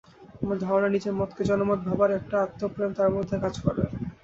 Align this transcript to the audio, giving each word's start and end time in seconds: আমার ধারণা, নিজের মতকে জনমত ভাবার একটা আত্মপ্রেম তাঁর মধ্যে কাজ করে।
আমার 0.41 0.57
ধারণা, 0.59 0.87
নিজের 0.89 1.17
মতকে 1.19 1.41
জনমত 1.49 1.79
ভাবার 1.87 2.09
একটা 2.19 2.35
আত্মপ্রেম 2.41 2.89
তাঁর 2.93 3.15
মধ্যে 3.15 3.35
কাজ 3.43 3.55
করে। 3.65 3.83